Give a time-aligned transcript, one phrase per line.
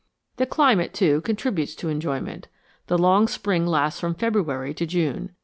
[0.37, 2.47] The climate, too, contributes to enjoyment.
[2.87, 5.35] The long spring lasts from February to June.